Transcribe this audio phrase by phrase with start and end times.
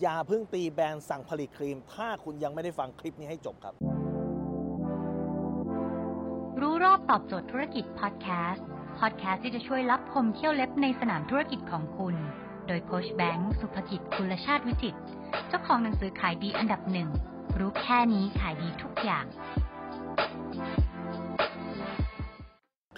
[0.00, 3.74] อย่าเพิ่งตีแบรนด์สั่งผลิตครีม ถ้าคุณยังไม่ได้ฟังคลิปนี้ให้จบครับ
[6.60, 8.66] รู้รอบตอบโจทย์ธุรกิจพอดแคสต์
[8.98, 12.16] พอดแคสต์ที่จะช่วยลับคมเขี้ยวเล็บในสนามธุรกิจของคุณ
[12.66, 15.00] โดยโค้ชแบงค์ศุภกิจ กุลชาติวิจิตร
[15.48, 17.08] เจ้าของหนังสือขายดีอันดับหนึ่ง
[17.58, 19.24] รู้แค่นี้ขายดีทุกอย่าง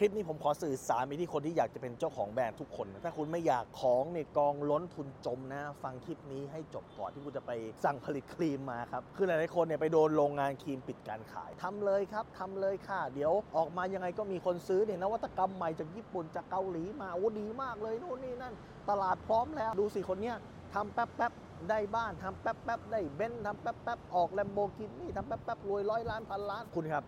[0.02, 7.50] คลิปนี้ผมขอสื่อสารไปที่คนที่อยากจะเป็นเจ้าของแบรนด์ทุกคน ถ้าคุณไม่อยากของเนี่ยกองล้นทุนจมนะ ฟังคลิปนี้ให้จบก่อนที่คุณจะไป
[7.84, 18.54] สั่งผลิตครีมมาครับ คือหลายๆคนเนี่ยไปโดนโรงงานครีมปิดการขายทำเลยครับทำเลยค่ะ เดี๋ยวออกมายังไงก็มีคนซื้อเนี่ยนวัตกรรมใหม่จากญี่ปุ่นจากเกาหลีมาโอ้ดีมากเลยนู่นนี่นั่น
[18.90, 20.36] ตลาดพร้อมแล้วดูสิคนเนี้ย
[20.74, 27.04] ทำแป๊บแป๊บๆได้บ้านทำแป๊บแป๊บๆได้เบนซ์ทำแป๊บแป๊บๆออกแลมโบกินี่ทำแป๊บแป๊บๆรวยร้อยล้านพันล้านคุณครับ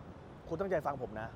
[0.49, 1.29] คุณตั้งใจฟังผมนะ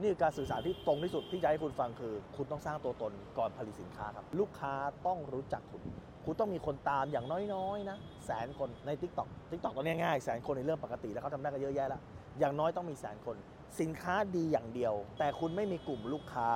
[0.00, 4.74] นี่การสื่อสารที่ตรงที่สุดที่จะให้คุณฟังคือ คุณต้องสร้างตัวตนก่อนผลิตสินค้าครับ ลูกค้า
[5.06, 5.82] ต้องรู้จักคุณ
[6.24, 12.00] คุณต้องมีคนตามอย่างน้อยๆนะแสนคนใน Tik t o อกทิกตอกตอนนี้ง่ายแสนคนในเรื่องปกติแล้วเขาทำได้กันเยอะแยะแล้ว
[12.38, 13.36] อย่างน้อยต้องมีแสนคน
[13.80, 16.48] สินค้าดีอย่างเดียว แต่คุณไม่มีกลุ่มลูกค้า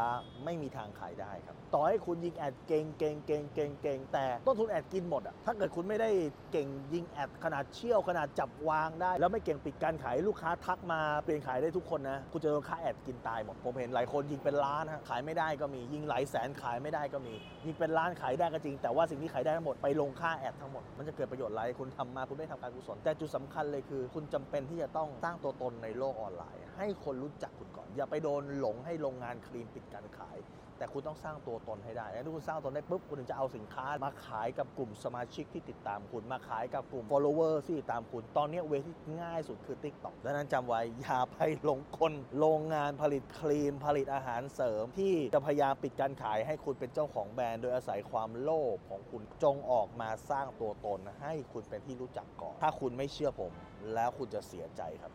[0.44, 6.10] ไม่มีทางขายได้ครับ ต่อให้คุณยิง ad เก่งเก่งเก่งเก่งเก่งแต่ต้นทุน ad กินหมดอะถ้าเกิดคุณไม่ได้
[6.52, 17.34] เก่งยิง ad ขนาดเชี่ยวขนาดจับวางได้ แล้วไม่เก่งปิดการขายลูกค้าทักมาเปลี่ยนขายได้ทุกคนนะคุณจะโดนค่า ad กินตายหมดผมเห็นหลายคนยิงเป็นล้านฮะขายไม่ได้ก็มียิงหลายแสนขายไม่ได้ก็มี
[17.66, 30.38] ยิงเป็นล้านขายได้ก็จริง แต่ว่าสิ่งที่ขายได้ทั้งหมดไปลงค่าแอดทั้งหมดมันจะเกิดประโยชน์อะไรคุณทำมาคุณไม่ทำการกุศลแต่จุดสำคัญเลยคือ คุณจำเป็นที่จะต้องสร้างตัวตนในโลกออนไลน์ ให้คคนรู้จักคุณก่อน อย่าไปโดนหลงให้โรงงานครีมปิดการขาย
[30.78, 53.52] แต่คุณต้องสร้างตัวตนให้ได้แล้วถ้าคุณสร้างตัวตนได้ปุ๊บคุณถึงจะเอาสินค้า มาขายกับกลุ่มสมาชิกที่ติดตามคุณ มาขายกับกลุ่ม follower ที่ติดตามคุณ ตอนนี้เวที่ง่ายสุดคือ TikTok ดังนั้นจำไว้อย่าไปหลงคนโรงงานผลิตครีม ผลิตอาหารเสริม ที่จะพยายามปิดการขายให้คุณเป็นเจ้าของแบรนด์โดยอาศัยความโลภของคุณจงออกมาสร้างตัวตนให้คุณเป็นที่รู้จักก่อน ถ้าคุณไม่เชื่อผม
[53.94, 55.12] แล้วคุณจะเสียใจครับ